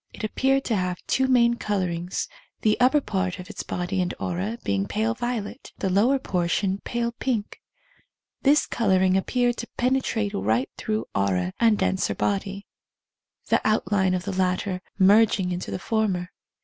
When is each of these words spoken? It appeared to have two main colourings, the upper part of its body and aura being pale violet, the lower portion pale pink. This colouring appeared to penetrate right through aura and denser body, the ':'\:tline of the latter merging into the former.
It 0.13 0.23
appeared 0.23 0.63
to 0.63 0.75
have 0.75 0.97
two 1.05 1.27
main 1.27 1.57
colourings, 1.57 2.27
the 2.61 2.75
upper 2.79 3.01
part 3.01 3.37
of 3.37 3.51
its 3.51 3.61
body 3.61 4.01
and 4.01 4.15
aura 4.19 4.57
being 4.63 4.87
pale 4.87 5.13
violet, 5.13 5.73
the 5.77 5.91
lower 5.91 6.17
portion 6.17 6.79
pale 6.79 7.11
pink. 7.11 7.61
This 8.41 8.65
colouring 8.65 9.15
appeared 9.15 9.57
to 9.57 9.67
penetrate 9.77 10.33
right 10.33 10.69
through 10.75 11.05
aura 11.13 11.53
and 11.59 11.77
denser 11.77 12.15
body, 12.15 12.65
the 13.49 13.61
':'\:tline 13.63 14.15
of 14.15 14.23
the 14.23 14.33
latter 14.33 14.81
merging 14.97 15.51
into 15.51 15.69
the 15.69 15.77
former. 15.77 16.31